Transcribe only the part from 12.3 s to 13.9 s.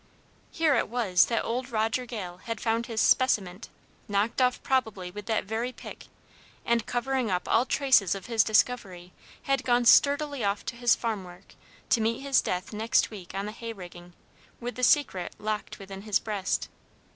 death next week on the hay